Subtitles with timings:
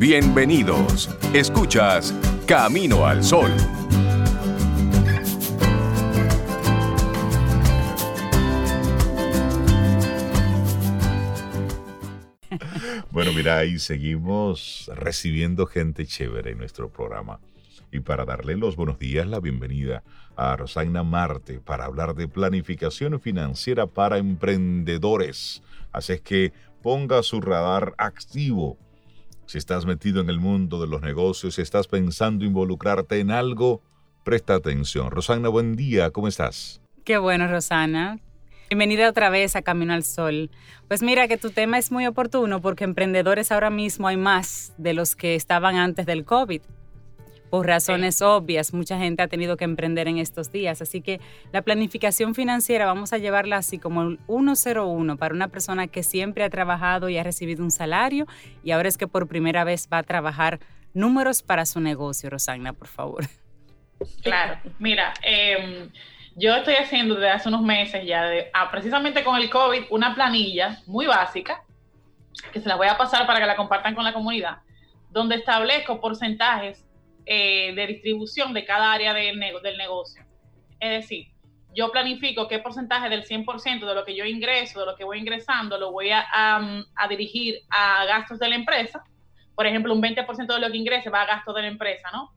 [0.00, 1.10] Bienvenidos.
[1.34, 2.14] Escuchas
[2.46, 3.50] Camino al Sol.
[13.10, 17.38] Bueno, mira, ahí seguimos recibiendo gente chévere en nuestro programa.
[17.92, 20.02] Y para darle los buenos días, la bienvenida
[20.34, 25.62] a Rosagna Marte para hablar de planificación financiera para emprendedores.
[25.92, 28.78] Así es que ponga su radar activo.
[29.50, 33.82] Si estás metido en el mundo de los negocios, si estás pensando involucrarte en algo,
[34.22, 35.10] presta atención.
[35.10, 36.80] Rosana, buen día, ¿cómo estás?
[37.02, 38.20] Qué bueno, Rosana.
[38.68, 40.52] Bienvenida otra vez a Camino al Sol.
[40.86, 44.94] Pues mira que tu tema es muy oportuno porque emprendedores ahora mismo hay más de
[44.94, 46.62] los que estaban antes del COVID
[47.50, 50.80] por razones obvias, mucha gente ha tenido que emprender en estos días.
[50.80, 51.20] Así que
[51.52, 56.44] la planificación financiera vamos a llevarla así como el 101 para una persona que siempre
[56.44, 58.26] ha trabajado y ha recibido un salario
[58.62, 60.60] y ahora es que por primera vez va a trabajar
[60.94, 62.30] números para su negocio.
[62.30, 63.24] Rosagna, por favor.
[64.22, 65.90] Claro, mira, em,
[66.34, 70.80] yo estoy haciendo desde hace unos meses ya, ah, precisamente con el COVID, una planilla
[70.86, 71.64] muy básica,
[72.52, 74.58] que se la voy a pasar para que la compartan con la comunidad,
[75.10, 76.86] donde establezco porcentajes
[77.26, 80.24] eh, de distribución de cada área del, del negocio.
[80.78, 81.28] Es decir,
[81.74, 85.18] yo planifico qué porcentaje del 100% de lo que yo ingreso, de lo que voy
[85.18, 89.04] ingresando, lo voy a, a, dirigir a gastos de la empresa.
[89.54, 92.32] Por ejemplo, un 20% de lo que ingrese va a gastos de la empresa, ¿no?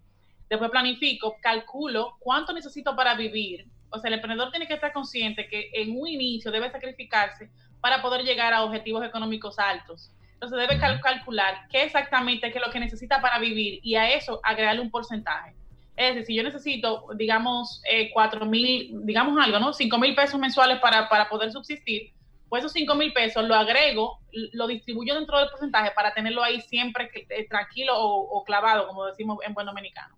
[0.50, 3.66] Después planifico, calculo cuánto necesito para vivir.
[3.90, 7.50] O sea, el emprendedor tiene que estar consciente que en un inicio debe sacrificarse
[7.81, 10.12] para poder llegar a objetivos económicos altos.
[10.44, 14.82] Entonces debe calcular qué exactamente es lo que necesita para vivir y a eso agregarle
[14.82, 15.56] un porcentaje.
[15.96, 19.72] Es decir, si yo necesito, digamos, eh, cuatro mil, digamos algo, ¿no?
[19.72, 22.12] Cinco mil pesos mensuales para, poder subsistir,
[22.50, 24.20] pues esos cinco mil pesos lo agrego,
[24.52, 29.38] lo distribuyo dentro del porcentaje para tenerlo ahí siempre eh, tranquilo o, clavado, como decimos
[29.48, 30.18] en buen dominicano.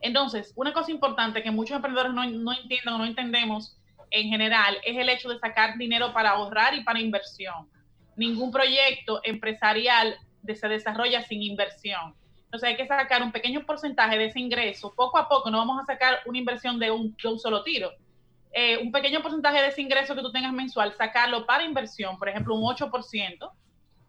[0.00, 3.78] Entonces, una cosa importante que muchos emprendedores no, no entienden o no entendemos
[4.10, 7.70] en general es el hecho de sacar dinero para ahorrar y para inversión
[8.16, 10.16] ningún proyecto empresarial
[10.54, 12.14] se desarrolla sin inversión.
[12.44, 14.92] Entonces hay que sacar un pequeño porcentaje de ese ingreso.
[14.94, 17.90] Poco a poco no vamos a sacar una inversión de un, solo tiro.
[18.52, 22.28] Eh, un pequeño porcentaje de ese ingreso que tú tengas mensual, sacarlo para inversión, por
[22.28, 23.50] ejemplo, un 8%,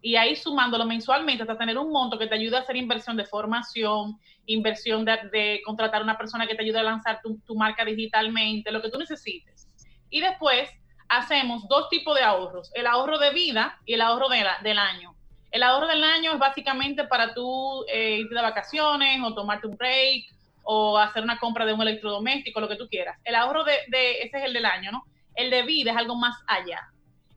[0.02, 3.24] y ahí sumándolo mensualmente hasta tener un monto que te ayude a hacer inversión de
[3.24, 7.86] formación, inversión de, contratar a una persona que te ayude a lanzar tu, tu marca
[7.86, 9.70] digitalmente, lo que tú necesites.
[10.10, 10.70] Y después
[11.10, 15.14] hacemos dos tipos de ahorros, el ahorro de vida y el ahorro de del año.
[15.52, 19.78] El ahorro del año es básicamente para tú eh, irte de vacaciones o tomarte un
[19.78, 20.26] break
[20.64, 23.20] o hacer una compra de un electrodoméstico, lo que tú quieras.
[23.24, 23.76] El ahorro de,
[24.24, 25.04] ese es el del año, ¿no?
[25.36, 26.80] El de vida es algo más allá.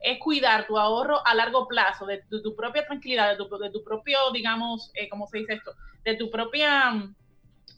[0.00, 3.84] Es cuidar tu ahorro a largo plazo, de, tu propia tranquilidad, de tu, de tu
[3.84, 5.72] propio, digamos, eh, ¿cómo se dice esto?
[6.04, 6.94] De tu propia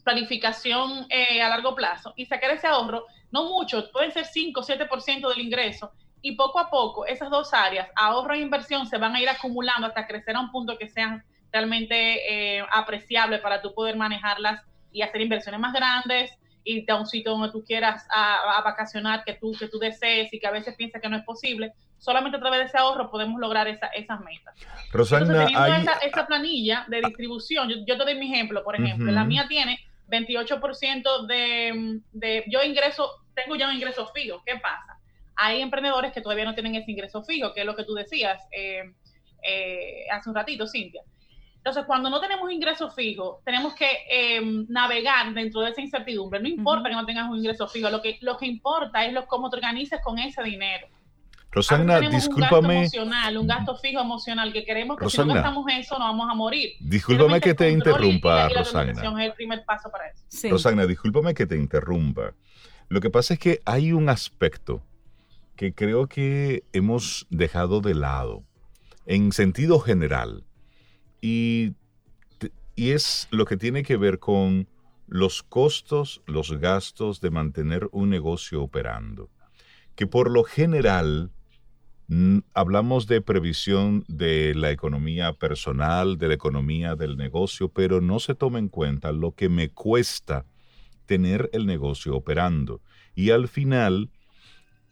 [0.03, 4.63] planificación eh, a largo plazo y sacar ese ahorro no mucho, pueden ser 5 o
[4.63, 9.15] 7% del ingreso, y poco a poco esas dos áreas, ahorro e inversión, se van
[9.15, 13.73] a ir acumulando hasta crecer a un punto que sean realmente eh, apreciables para tú
[13.73, 14.61] poder manejarlas
[14.91, 16.31] y hacer inversiones más grandes,
[16.63, 20.39] irte a un sitio donde tú quieras a, vacacionar, que tú, que tú desees y
[20.39, 21.73] que a veces piensas que no es posible.
[21.97, 24.55] Solamente a través de ese ahorro podemos lograr esa, esas metas.
[24.91, 29.45] Rosana, Entonces, esa, planilla de distribución, yo, te doy mi ejemplo, por ejemplo, la mía
[29.47, 34.41] tiene 28% de, de, yo ingreso, tengo ya un ingreso fijo.
[34.45, 34.99] ¿Qué pasa?
[35.35, 38.41] Hay emprendedores que todavía no tienen ese ingreso fijo, que es lo que tú decías
[38.51, 38.83] eh,
[39.43, 41.01] eh, hace un ratito, Cintia.
[41.57, 46.39] Entonces, cuando no tenemos ingreso fijo, tenemos que em, navegar dentro de esa incertidumbre.
[46.39, 49.27] No importa que no tengas un ingreso fijo, lo que, lo que importa es lo,
[49.27, 50.87] cómo te organizas con ese dinero.
[51.51, 52.77] Rosana, discúlpame.
[52.77, 56.05] Un gasto emocional, un gasto fijo emocional que queremos que si no gastamos eso no
[56.05, 56.73] vamos a morir.
[56.79, 58.91] Discúlpame que te interrumpa, Rosana.
[58.91, 60.49] Es el primer paso para eso.
[60.49, 62.33] Rosana, discúlpame que te interrumpa.
[62.87, 64.83] Lo que pasa es que hay un aspecto
[65.55, 68.43] que creo que hemos dejado de lado
[69.05, 70.45] en sentido general
[71.21, 71.73] y,
[72.75, 74.69] y es lo que tiene que ver con
[75.07, 79.29] los costos, los gastos de mantener un negocio operando,
[79.95, 81.31] que por lo general
[82.53, 88.33] hablamos de previsión de la economía personal, de la economía del negocio, pero no se
[88.33, 90.45] toma en cuenta lo que me cuesta
[91.05, 92.81] tener el negocio operando.
[93.13, 94.09] Y al final,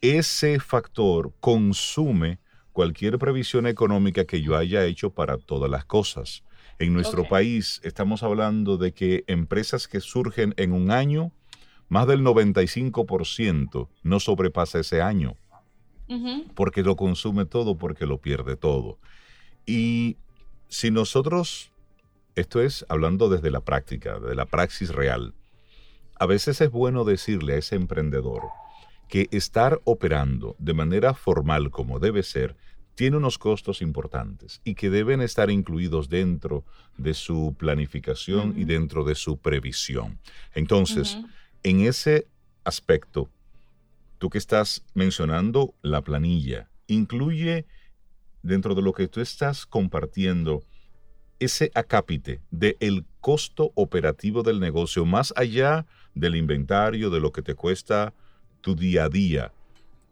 [0.02, 2.40] ese factor consume
[2.72, 6.44] cualquier previsión económica que yo haya hecho para todas las cosas.
[6.78, 11.32] En nuestro país estamos hablando de que empresas que surgen en un año,
[11.90, 15.36] más del 95% no sobrepasa ese año
[16.56, 19.00] porque lo consume todo, porque lo pierde todo.
[19.66, 20.18] Y
[20.70, 21.72] si nosotros
[22.38, 25.34] esto es hablando desde la práctica, de la praxis real.
[26.20, 28.44] A veces es bueno decirle a ese emprendedor
[29.10, 32.56] que estar operando de manera formal como debe ser
[32.94, 36.64] tiene unos costos importantes y que deben estar incluidos dentro
[36.98, 40.20] de su planificación y dentro de su previsión.
[40.54, 41.18] Entonces,
[41.64, 42.28] en ese
[42.64, 43.30] aspecto,
[44.18, 47.66] tú que estás mencionando la planilla, incluye
[48.42, 50.64] dentro de lo que tú estás compartiendo
[51.40, 55.86] ese acápite del costo operativo del negocio, más allá
[56.16, 58.14] del inventario, de lo que te cuesta
[58.62, 59.54] tu día a día,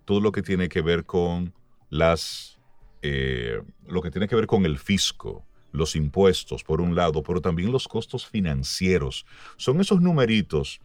[0.06, 1.54] todo lo que tiene que ver con
[1.90, 2.60] las,
[3.02, 7.42] eh, lo que tiene que ver con el fisco, los impuestos, por un lado, pero
[7.42, 9.26] también los costos financieros.
[9.58, 10.80] Son esos numeritos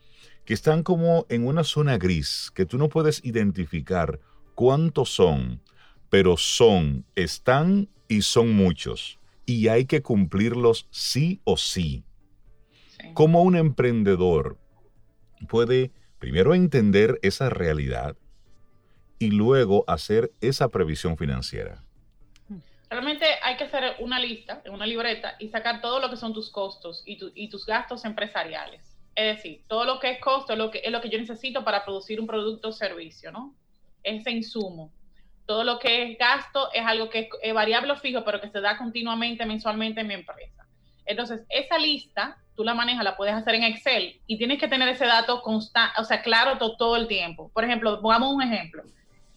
[0.44, 4.20] que están como en una zona gris, que tú no puedes identificar
[4.54, 5.60] cuántos son,
[6.08, 12.04] pero son, están y son muchos y hay que cumplirlos sí o sí.
[13.14, 14.58] Como un emprendedor
[15.48, 15.90] puede
[16.20, 18.16] primero entender esa realidad
[19.18, 21.82] y luego hacer esa previsión financiera?
[22.88, 26.50] Realmente hay que hacer una lista, una libreta y sacar todo lo que son tus
[26.50, 28.89] costos y, tus gastos empresariales.
[29.14, 31.64] Es decir, todo lo que es costo es lo que, es lo que yo necesito
[31.64, 33.54] para producir un producto o servicio, ¿no?
[34.02, 34.90] Ese insumo
[35.50, 38.60] todo lo que es gasto es algo que es variable o fijo, pero que se
[38.60, 40.64] da continuamente, mensualmente en mi empresa.
[41.04, 44.88] Entonces, esa lista, tú la manejas, la puedes hacer en Excel y tienes que tener
[44.88, 47.50] ese dato constante, o sea, claro todo, el tiempo.
[47.52, 48.84] Por ejemplo, pongamos un ejemplo.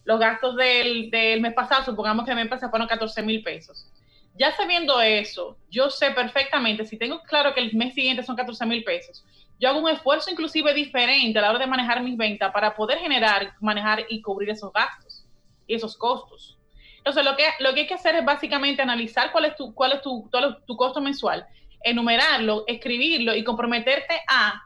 [0.04, 3.90] Los gastos del, del mes pasado, supongamos que mi empresa fueron 14 mil pesos.
[4.38, 8.66] Ya sabiendo eso, yo sé perfectamente, si tengo claro que el mes siguiente son 14
[8.66, 9.24] mil pesos,
[9.60, 12.98] yo hago un esfuerzo inclusive diferente a la hora de manejar mis ventas para poder
[12.98, 15.26] generar, manejar y cubrir esos gastos
[15.66, 16.58] y esos costos.
[16.98, 19.92] Entonces, lo que, lo que hay que hacer es básicamente analizar cuál es tu, cuál
[19.92, 20.28] es tu,
[20.66, 21.46] tu costo mensual,
[21.82, 24.62] enumerarlo, escribirlo y comprometerte a,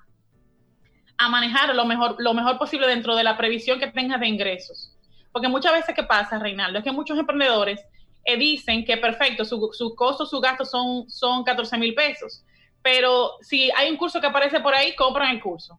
[1.19, 4.97] a manejar lo mejor, lo mejor posible dentro de la previsión que tengas de ingresos.
[5.33, 6.79] Porque muchas veces, ¿qué pasa, Reinaldo?
[6.79, 7.81] Es que muchos emprendedores
[8.25, 12.45] eh, dicen que perfecto, sus su costos, sus gastos son, son 14 mil pesos.
[12.83, 15.79] Pero si hay un curso que aparece por ahí, compran el curso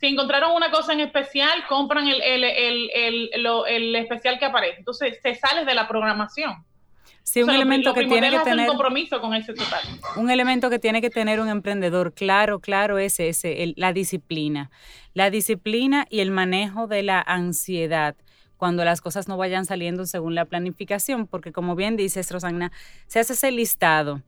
[0.00, 4.78] si encontraron una cosa en especial, compran el, el, especial que aparece.
[4.78, 6.64] Entonces, se sale de la programación.
[7.22, 9.82] Sí, un elemento que tiene que tener un compromiso con ese total.
[10.16, 14.70] Un elemento que tiene que tener un emprendedor, claro, claro, es ese, la disciplina.
[15.12, 18.16] La disciplina y el manejo de la ansiedad
[18.56, 22.72] cuando las cosas no vayan saliendo según la planificación, porque como bien dices, Rosana,
[23.06, 24.22] se hace ese listado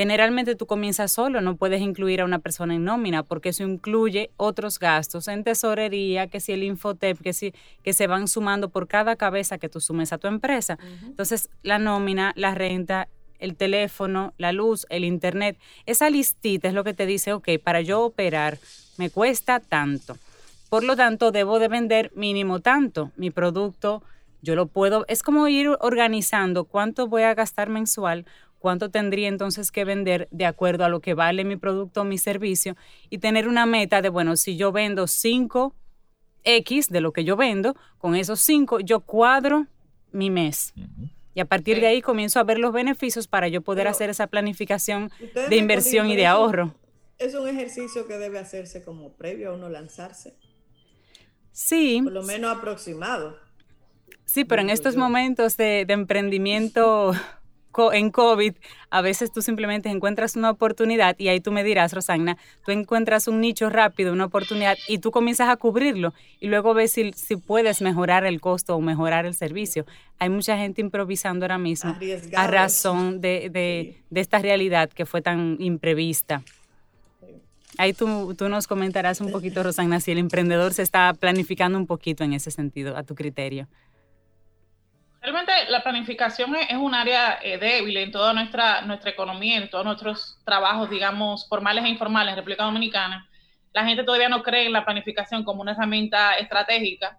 [0.00, 4.30] Generalmente tú comienzas solo, no puedes incluir a una persona en nómina porque eso incluye
[4.36, 7.52] otros gastos en tesorería, que si el infotep, que si
[7.82, 10.78] que se van sumando por cada cabeza que tú sumes a tu empresa.
[11.02, 13.08] Entonces, la nómina, la renta,
[13.40, 17.80] el teléfono, la luz, el internet, esa listita es lo que te dice, ok, para
[17.80, 18.58] yo operar
[18.98, 20.16] me cuesta tanto.
[20.70, 23.10] Por lo tanto, debo de vender mínimo tanto.
[23.16, 24.04] Mi producto,
[24.42, 28.26] yo lo puedo, es como ir organizando cuánto voy a gastar mensual
[28.58, 32.18] cuánto tendría entonces que vender de acuerdo a lo que vale mi producto o mi
[32.18, 32.76] servicio
[33.10, 35.74] y tener una meta de, bueno, si yo vendo 5
[36.44, 39.66] X de lo que yo vendo, con esos 5 yo cuadro
[40.12, 40.72] mi mes.
[41.34, 44.26] Y a partir de ahí comienzo a ver los beneficios para yo poder hacer esa
[44.26, 45.10] planificación
[45.48, 46.74] de inversión y de ahorro.
[47.18, 50.36] Es un ejercicio que debe hacerse como previo a uno lanzarse.
[51.52, 52.00] Sí.
[52.02, 53.36] Por lo menos aproximado.
[54.24, 57.12] Sí, pero en estos momentos de, de emprendimiento
[57.92, 58.54] en COVID,
[58.90, 63.28] a veces tú simplemente encuentras una oportunidad y ahí tú me dirás, Rosagna, tú encuentras
[63.28, 67.36] un nicho rápido, una oportunidad y tú comienzas a cubrirlo y luego ves si, si
[67.36, 69.86] puedes mejorar el costo o mejorar el servicio.
[70.18, 71.96] Hay mucha gente improvisando ahora mismo
[72.36, 76.42] a razón de, de, de, esta realidad que fue tan imprevista.
[77.76, 81.86] Ahí tú, tú nos comentarás un poquito, Rosagna, si el emprendedor se está planificando un
[81.86, 83.68] poquito en ese sentido, a tu criterio.
[85.20, 89.84] Realmente la planificación es, un área eh, débil en toda nuestra, nuestra economía, en todos
[89.84, 93.28] nuestros trabajos, digamos, formales e informales en República Dominicana.
[93.72, 97.18] La gente todavía no cree en la planificación como una herramienta estratégica.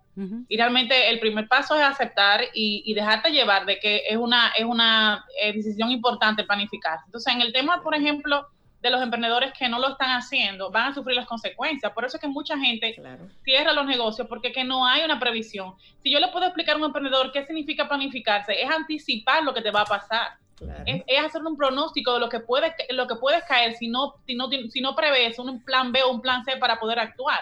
[0.50, 4.50] Y realmente el primer paso es aceptar y, y, dejarte llevar de que es una,
[4.50, 7.00] es una eh, decisión importante planificar.
[7.06, 8.46] Entonces, en el tema, por ejemplo,
[8.82, 11.92] de los emprendedores que no lo están haciendo van a sufrir las consecuencias.
[11.92, 12.96] Por eso es que mucha gente
[13.44, 15.74] cierra los negocios porque que no hay una previsión.
[16.02, 19.62] Si yo le puedo explicar a un emprendedor qué significa planificarse, es anticipar lo que
[19.62, 20.38] te va a pasar.
[20.86, 24.36] Es, hacer un pronóstico de lo que puede lo que puedes caer si no, si
[24.36, 27.40] no, si no prevés un plan B o un plan C para poder actuar.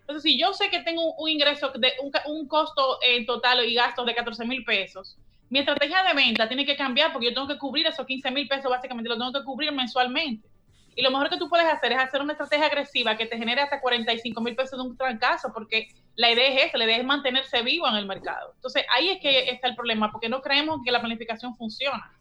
[0.00, 1.92] Entonces, si yo sé que tengo un, ingreso de
[2.26, 5.16] un, costo en total y gastos de 14 mil pesos,
[5.48, 8.48] mi estrategia de venta tiene que cambiar porque yo tengo que cubrir esos 15 mil
[8.48, 10.48] pesos, básicamente lo tengo que cubrir mensualmente.
[10.94, 13.62] Y lo mejor que tú puedes hacer es hacer una estrategia agresiva que te genere
[13.62, 17.04] hasta 45 mil pesos de un trancazo, porque la idea es esa, la idea es
[17.04, 18.52] mantenerse vivo en el mercado.
[18.54, 22.12] Entonces, ahí es que está el problema, porque no creemos que la planificación funciona.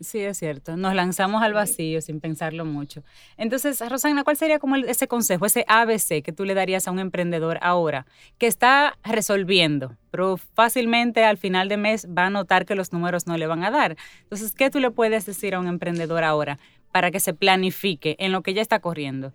[0.00, 0.76] Sí, es cierto.
[0.76, 3.02] Nos lanzamos al vacío sin pensarlo mucho.
[3.36, 7.00] Entonces, Rosana, ¿cuál sería como ese consejo, ese ABC que tú le darías a un
[7.00, 8.06] emprendedor ahora
[8.38, 13.26] que está resolviendo, pero fácilmente al final de mes va a notar que los números
[13.26, 13.96] no le van a dar?
[14.22, 16.60] Entonces, ¿qué tú le puedes decir a un emprendedor ahora
[16.92, 19.32] para que se planifique en lo que ya está corriendo?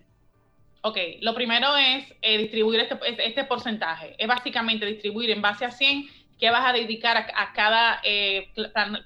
[0.80, 4.14] Ok, lo primero es eh, distribuir este, este porcentaje.
[4.18, 8.48] Es básicamente distribuir en base a 100 qué vas a dedicar a, cada eh,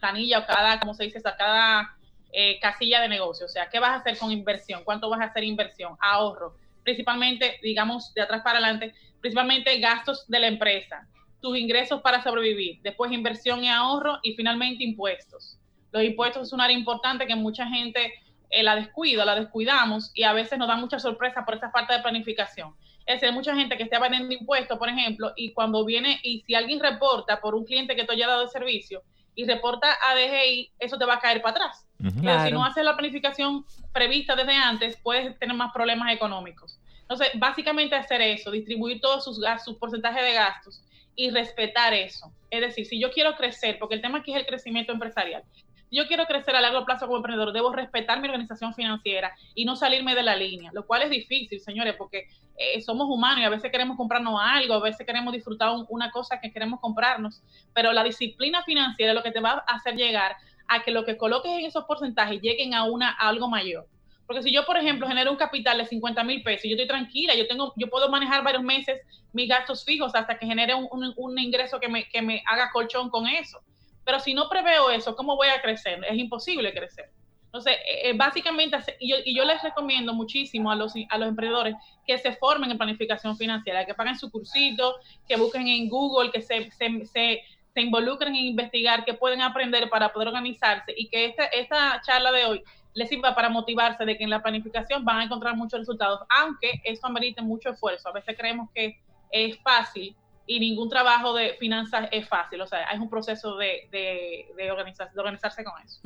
[0.00, 1.20] planilla o cada, ¿cómo se dice?
[1.24, 1.96] A cada
[2.32, 3.46] eh, casilla de negocio.
[3.46, 4.82] O sea, ¿qué vas a hacer con inversión?
[4.84, 5.96] ¿Cuánto vas a hacer inversión?
[6.00, 6.56] Ahorro.
[6.82, 11.06] Principalmente, digamos, de atrás para adelante, principalmente gastos de la empresa,
[11.40, 15.58] tus ingresos para sobrevivir, después inversión y ahorro y finalmente impuestos.
[15.92, 18.14] Los impuestos es un área importante que mucha gente
[18.50, 21.96] eh, la descuida, la descuidamos y a veces nos da mucha sorpresa por esa falta
[21.96, 22.74] de planificación.
[23.08, 26.42] Es decir, hay mucha gente que está vendiendo impuestos, por ejemplo, y cuando viene, y
[26.42, 29.02] si alguien reporta por un cliente que te haya dado el servicio
[29.34, 31.86] y reporta a DGI, eso te va a caer para atrás.
[31.96, 36.78] Pero si no haces la planificación prevista desde antes, puedes tener más problemas económicos.
[37.00, 40.82] Entonces, básicamente hacer eso, distribuir todos sus gastos, sus porcentajes de gastos
[41.16, 42.30] y respetar eso.
[42.50, 45.44] Es decir, si yo quiero crecer, porque el tema aquí es el crecimiento empresarial,
[45.90, 49.76] yo quiero crecer a largo plazo como emprendedor, debo respetar mi organización financiera y no
[49.76, 53.48] salirme de la línea, lo cual es difícil, señores, porque eh, somos humanos y a
[53.48, 57.42] veces queremos comprarnos algo, a veces queremos disfrutar una cosa que queremos comprarnos,
[57.72, 61.04] pero la disciplina financiera es lo que te va a hacer llegar a que lo
[61.04, 63.86] que coloques en esos porcentajes lleguen a, una, algo mayor.
[64.26, 67.34] Porque si yo, por ejemplo, genero un capital de 50 mil pesos, yo estoy tranquila,
[67.34, 69.00] yo tengo, yo puedo manejar varios meses
[69.32, 73.08] mis gastos fijos hasta que genere un, un ingreso que me, que me haga colchón
[73.08, 73.60] con eso.
[74.08, 76.02] Pero si no preveo eso, ¿cómo voy a crecer?
[76.08, 77.10] Es imposible crecer.
[77.44, 81.74] Entonces, eh, eh, básicamente, y yo, les recomiendo muchísimo a los, a los emprendedores
[82.06, 84.94] que se formen en planificación financiera, que paguen su cursito,
[85.28, 87.42] que busquen en Google, que se, se, se,
[87.74, 92.32] se involucren en investigar, que pueden aprender para poder organizarse y que esta, esta charla
[92.32, 95.80] de hoy les sirva para motivarse de que en la planificación van a encontrar muchos
[95.80, 98.08] resultados, aunque esto amerite mucho esfuerzo.
[98.08, 98.98] A veces creemos que
[99.30, 100.16] es fácil,
[100.48, 104.70] y ningún trabajo de finanzas es fácil, o sea, es un proceso de, de, de,
[104.72, 106.00] organizarse con eso.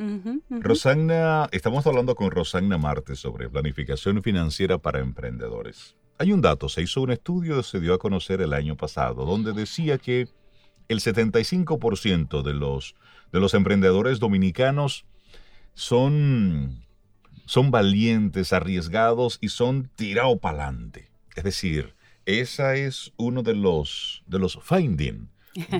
[0.50, 5.96] Rosagna, estamos hablando con Rosagna Marte sobre planificación financiera para emprendedores.
[6.18, 9.52] Hay un dato, se hizo un estudio, se dio a conocer el año pasado, donde
[9.52, 10.28] decía que
[10.88, 12.96] el 75% de los,
[13.30, 15.06] de los emprendedores dominicanos
[15.74, 16.84] son,
[17.46, 21.12] son valientes, arriesgados y son tirados para adelante.
[21.36, 21.94] Es decir,
[22.26, 25.28] esa es uno de los, de los finding,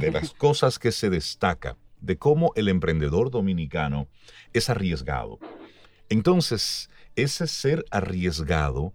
[0.01, 4.09] de las cosas que se destaca, de cómo el emprendedor dominicano
[4.53, 5.39] es arriesgado.
[6.09, 8.93] Entonces, ese ser arriesgado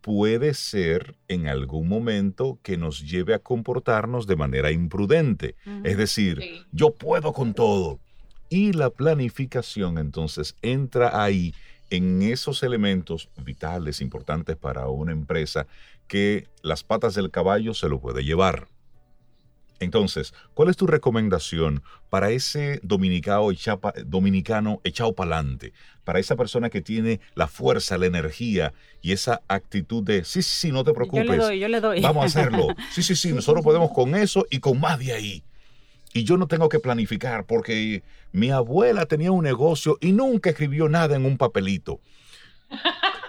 [0.00, 5.56] puede ser en algún momento que nos lleve a comportarnos de manera imprudente.
[5.84, 6.40] Es decir,
[6.72, 8.00] yo puedo con todo.
[8.48, 11.54] Y la planificación entonces entra ahí
[11.90, 15.66] en esos elementos vitales, importantes para una empresa,
[16.08, 18.68] que las patas del caballo se lo puede llevar.
[19.80, 23.48] Entonces, ¿cuál es tu recomendación para ese dominicano,
[24.04, 25.72] dominicano echado para adelante?
[26.04, 30.54] Para esa persona que tiene la fuerza, la energía y esa actitud de, sí, sí,
[30.54, 31.24] sí, no te preocupes.
[31.24, 32.00] Yo le doy, yo le doy.
[32.02, 32.68] Vamos a hacerlo.
[32.90, 35.44] Sí, sí, sí, nosotros podemos con eso y con más de ahí.
[36.12, 38.02] Y yo no tengo que planificar porque
[38.32, 42.00] mi abuela tenía un negocio y nunca escribió nada en un papelito.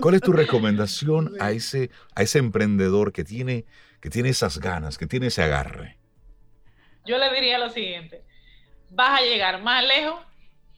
[0.00, 3.64] ¿Cuál es tu recomendación a ese, a ese emprendedor que tiene,
[4.00, 5.98] que tiene esas ganas, que tiene ese agarre?
[7.04, 8.24] Yo le diría lo siguiente,
[8.90, 10.20] vas a llegar más lejos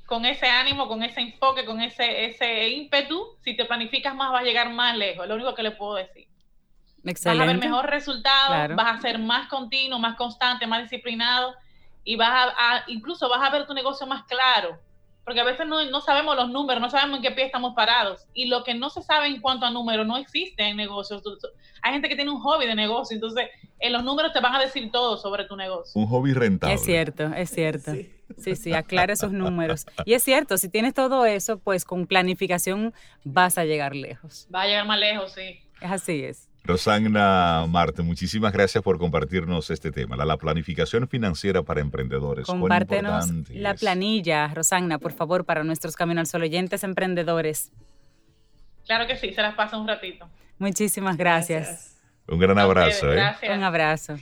[0.07, 3.39] con ese ánimo, con ese enfoque, con ese, ese ímpetu.
[3.43, 5.27] Si te planificas más, vas a llegar más lejos.
[5.27, 6.29] Lo único que le puedo decir.
[7.05, 7.39] Excelente.
[7.39, 11.55] Vas a ver mejor resultado, vas a ser más continuo, más constante, más disciplinado
[12.05, 14.79] y vas a, incluso vas a ver tu negocio más claro
[15.25, 18.27] porque a veces no, sabemos los números, no sabemos en qué pie estamos parados.
[18.35, 21.23] Y lo que no se sabe en cuanto a números no existe en negocios.
[21.81, 24.61] Hay gente que tiene un hobby de negocio, entonces en los números te van a
[24.61, 25.99] decir todo sobre tu negocio.
[25.99, 26.75] Un hobby rentable.
[26.75, 27.93] Es cierto, es cierto.
[28.37, 29.87] Sí, sí, aclara esos números.
[30.05, 32.93] Y es cierto, si tienes todo eso, pues con planificación
[33.25, 34.47] vas a llegar lejos.
[34.55, 35.61] Va a llegar más lejos, sí.
[35.81, 36.51] Es así es.
[36.65, 42.47] Rosagna Marte, muchísimas gracias por compartirnos este tema, la, planificación financiera para emprendedores.
[42.47, 47.71] Compártenos la planilla, Rosagna, por favor, para nuestros Camino al Sol oyentes emprendedores.
[48.87, 50.27] Claro que sí, se las paso un ratito.
[50.59, 52.01] Muchísimas gracias.
[52.27, 53.13] Un gran abrazo.
[53.13, 53.23] ¿eh?
[53.55, 54.17] Un abrazo.